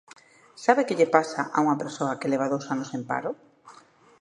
¿Sabe 0.63 0.85
que 0.87 0.97
lle 0.99 1.11
pasa 1.17 1.41
a 1.55 1.57
unha 1.65 1.79
persoa 1.83 2.17
que 2.19 2.31
leva 2.31 2.51
dous 2.53 2.65
anos 2.73 2.89
en 2.97 3.01
paro? 3.09 3.31